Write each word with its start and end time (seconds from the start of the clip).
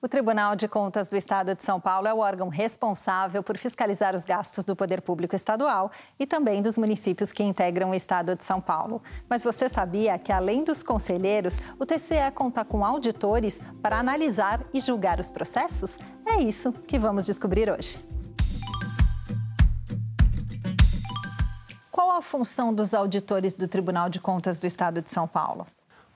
O 0.00 0.08
Tribunal 0.08 0.54
de 0.54 0.68
Contas 0.68 1.08
do 1.08 1.16
Estado 1.16 1.54
de 1.54 1.62
São 1.62 1.80
Paulo 1.80 2.06
é 2.06 2.12
o 2.12 2.18
órgão 2.18 2.50
responsável 2.50 3.42
por 3.42 3.56
fiscalizar 3.56 4.14
os 4.14 4.26
gastos 4.26 4.62
do 4.62 4.76
poder 4.76 5.00
público 5.00 5.34
estadual 5.34 5.90
e 6.18 6.26
também 6.26 6.60
dos 6.60 6.76
municípios 6.76 7.32
que 7.32 7.42
integram 7.42 7.90
o 7.90 7.94
Estado 7.94 8.36
de 8.36 8.44
São 8.44 8.60
Paulo. 8.60 9.02
Mas 9.26 9.42
você 9.42 9.70
sabia 9.70 10.18
que, 10.18 10.30
além 10.30 10.62
dos 10.62 10.82
conselheiros, 10.82 11.56
o 11.78 11.86
TCE 11.86 12.30
conta 12.34 12.62
com 12.62 12.84
auditores 12.84 13.58
para 13.80 13.98
analisar 13.98 14.60
e 14.72 14.80
julgar 14.80 15.18
os 15.18 15.30
processos? 15.30 15.98
É 16.26 16.42
isso 16.42 16.72
que 16.72 16.98
vamos 16.98 17.24
descobrir 17.24 17.70
hoje. 17.70 17.98
Qual 21.90 22.10
a 22.10 22.20
função 22.20 22.72
dos 22.72 22.92
auditores 22.92 23.54
do 23.54 23.66
Tribunal 23.66 24.10
de 24.10 24.20
Contas 24.20 24.58
do 24.58 24.66
Estado 24.66 25.00
de 25.00 25.08
São 25.08 25.26
Paulo? 25.26 25.66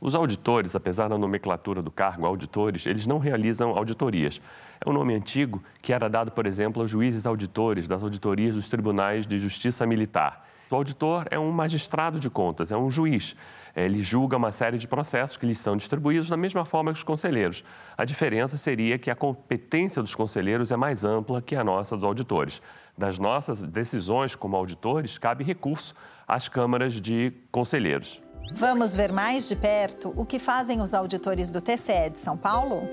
Os 0.00 0.14
auditores, 0.14 0.74
apesar 0.74 1.08
da 1.08 1.18
nomenclatura 1.18 1.82
do 1.82 1.90
cargo 1.90 2.24
auditores, 2.24 2.86
eles 2.86 3.06
não 3.06 3.18
realizam 3.18 3.76
auditorias. 3.76 4.40
É 4.80 4.88
um 4.88 4.94
nome 4.94 5.14
antigo 5.14 5.62
que 5.82 5.92
era 5.92 6.08
dado, 6.08 6.30
por 6.32 6.46
exemplo, 6.46 6.80
aos 6.80 6.90
juízes 6.90 7.26
auditores 7.26 7.86
das 7.86 8.02
auditorias 8.02 8.54
dos 8.54 8.68
tribunais 8.68 9.26
de 9.26 9.38
justiça 9.38 9.84
militar. 9.84 10.46
O 10.70 10.74
auditor 10.74 11.26
é 11.30 11.38
um 11.38 11.50
magistrado 11.50 12.18
de 12.18 12.30
contas, 12.30 12.72
é 12.72 12.76
um 12.76 12.90
juiz. 12.90 13.36
Ele 13.76 14.00
julga 14.00 14.36
uma 14.36 14.52
série 14.52 14.78
de 14.78 14.88
processos 14.88 15.36
que 15.36 15.44
lhes 15.44 15.58
são 15.58 15.76
distribuídos 15.76 16.30
da 16.30 16.36
mesma 16.36 16.64
forma 16.64 16.92
que 16.92 16.98
os 16.98 17.04
conselheiros. 17.04 17.62
A 17.98 18.04
diferença 18.04 18.56
seria 18.56 18.96
que 18.96 19.10
a 19.10 19.14
competência 19.16 20.00
dos 20.00 20.14
conselheiros 20.14 20.72
é 20.72 20.76
mais 20.76 21.04
ampla 21.04 21.42
que 21.42 21.56
a 21.56 21.64
nossa 21.64 21.94
dos 21.94 22.04
auditores. 22.04 22.62
Das 22.96 23.18
nossas 23.18 23.62
decisões 23.62 24.34
como 24.34 24.56
auditores, 24.56 25.18
cabe 25.18 25.44
recurso 25.44 25.94
às 26.26 26.48
câmaras 26.48 27.00
de 27.00 27.32
conselheiros. 27.50 28.22
Vamos 28.52 28.94
ver 28.94 29.12
mais 29.12 29.48
de 29.48 29.56
perto 29.56 30.12
o 30.16 30.24
que 30.24 30.38
fazem 30.38 30.80
os 30.80 30.92
auditores 30.92 31.50
do 31.50 31.60
TCE 31.60 32.10
de 32.12 32.18
São 32.18 32.36
Paulo? 32.36 32.88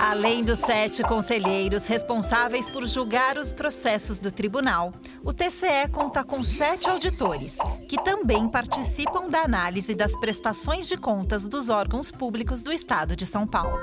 Além 0.00 0.42
dos 0.42 0.58
sete 0.58 1.02
conselheiros 1.02 1.86
responsáveis 1.86 2.68
por 2.68 2.86
julgar 2.86 3.36
os 3.38 3.52
processos 3.52 4.18
do 4.18 4.32
tribunal, 4.32 4.92
o 5.22 5.32
TCE 5.32 5.88
conta 5.92 6.24
com 6.24 6.42
sete 6.42 6.88
auditores, 6.88 7.56
que 7.88 8.02
também 8.02 8.48
participam 8.48 9.28
da 9.28 9.42
análise 9.42 9.94
das 9.94 10.16
prestações 10.18 10.88
de 10.88 10.96
contas 10.96 11.46
dos 11.46 11.68
órgãos 11.68 12.10
públicos 12.10 12.62
do 12.62 12.72
Estado 12.72 13.14
de 13.14 13.26
São 13.26 13.46
Paulo. 13.46 13.78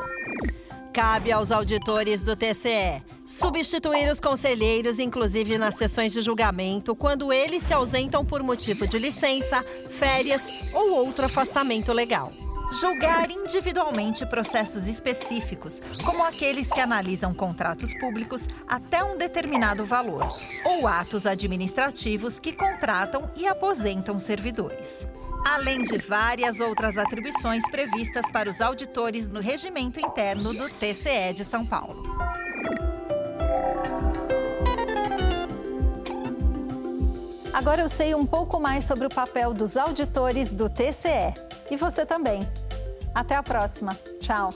Cabe 0.98 1.31
aos 1.31 1.52
auditores 1.52 2.23
do 2.23 2.36
TCE 2.36 3.03
substituir 3.23 4.12
os 4.12 4.20
conselheiros, 4.20 4.98
inclusive 4.98 5.56
nas 5.56 5.76
sessões 5.76 6.12
de 6.12 6.23
julgamento, 6.23 6.95
quando 6.95 7.31
eles 7.31 7.62
se 7.62 7.72
ausentam 7.72 8.26
por 8.26 8.42
motivo 8.42 8.88
de 8.88 8.98
licença, 8.98 9.64
férias 9.92 10.50
ou 10.73 10.95
outro 10.95 11.28
afastamento 11.28 11.94
legal. 11.94 12.34
Julgar 12.72 13.30
individualmente 13.30 14.26
processos 14.26 14.88
específicos, 14.88 15.84
como 16.04 16.23
aqueles 16.23 16.66
que 16.66 16.80
analisam 16.80 17.32
contratos 17.32 17.94
públicos 18.00 18.48
até 18.67 19.04
um 19.04 19.20
determinado 19.20 19.86
valor, 19.86 20.28
ou 20.66 20.88
atos 20.88 21.28
administrativos 21.28 22.39
que 22.39 22.54
contratam 22.54 23.30
e 23.36 23.45
aposentam 23.45 24.17
servidores 24.17 25.08
além 25.48 25.81
de 25.81 25.98
várias 25.98 26.59
outras 26.59 26.98
atribuições 26.98 27.64
previstas 27.72 28.30
para 28.34 28.50
os 28.50 28.59
auditores 28.59 29.30
no 29.30 29.40
regimento 29.40 29.98
interno 29.98 30.54
do 30.54 30.67
TCE 30.67 31.34
de 31.34 31.45
São 31.45 31.66
Paulo. 31.66 32.04
Agora 37.54 37.81
eu 37.81 37.88
sei 37.88 38.14
um 38.14 38.26
pouco 38.26 38.59
mais 38.59 38.84
sobre 38.84 39.08
o 39.08 39.09
papel 39.09 39.54
dos 39.54 39.78
auditores 39.78 40.54
do 40.54 40.70
TCE. 40.70 41.34
E 41.72 41.78
você 41.78 42.06
também. 42.06 42.48
Até 43.16 43.36
a 43.36 43.42
próxima. 43.42 43.98
Tchau. 44.20 44.50